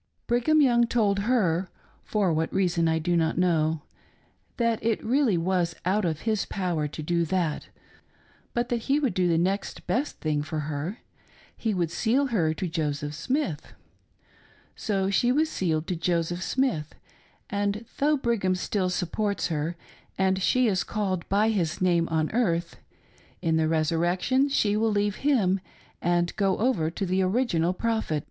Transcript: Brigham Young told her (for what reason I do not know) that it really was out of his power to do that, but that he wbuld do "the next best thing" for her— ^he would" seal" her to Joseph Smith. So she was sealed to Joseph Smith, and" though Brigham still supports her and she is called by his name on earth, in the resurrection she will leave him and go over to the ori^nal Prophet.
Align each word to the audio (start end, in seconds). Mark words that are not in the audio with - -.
Brigham 0.25 0.61
Young 0.61 0.87
told 0.87 1.19
her 1.31 1.69
(for 2.03 2.33
what 2.33 2.51
reason 2.51 2.87
I 2.87 2.97
do 2.97 3.15
not 3.15 3.37
know) 3.37 3.83
that 4.57 4.83
it 4.83 5.05
really 5.05 5.37
was 5.37 5.75
out 5.85 6.05
of 6.05 6.21
his 6.21 6.43
power 6.43 6.87
to 6.87 7.03
do 7.03 7.23
that, 7.25 7.67
but 8.55 8.69
that 8.69 8.77
he 8.87 8.99
wbuld 8.99 9.13
do 9.13 9.27
"the 9.27 9.37
next 9.37 9.85
best 9.85 10.19
thing" 10.19 10.41
for 10.41 10.61
her— 10.61 10.97
^he 11.63 11.75
would" 11.75 11.91
seal" 11.91 12.25
her 12.33 12.51
to 12.51 12.67
Joseph 12.67 13.13
Smith. 13.13 13.73
So 14.75 15.11
she 15.11 15.31
was 15.31 15.51
sealed 15.51 15.85
to 15.85 15.95
Joseph 15.95 16.41
Smith, 16.41 16.95
and" 17.51 17.85
though 17.99 18.17
Brigham 18.17 18.55
still 18.55 18.89
supports 18.89 19.49
her 19.49 19.75
and 20.17 20.41
she 20.41 20.65
is 20.67 20.83
called 20.83 21.29
by 21.29 21.49
his 21.49 21.79
name 21.79 22.09
on 22.09 22.31
earth, 22.31 22.77
in 23.43 23.55
the 23.57 23.67
resurrection 23.67 24.49
she 24.49 24.75
will 24.75 24.89
leave 24.91 25.17
him 25.17 25.59
and 26.01 26.35
go 26.37 26.57
over 26.57 26.89
to 26.89 27.05
the 27.05 27.19
ori^nal 27.19 27.77
Prophet. 27.77 28.19